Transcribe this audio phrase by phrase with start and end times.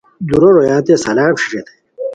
[0.27, 1.77] دُورو رویانتے سلام ݯھیݯھیتائے